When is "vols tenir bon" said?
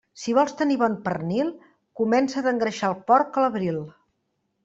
0.35-0.95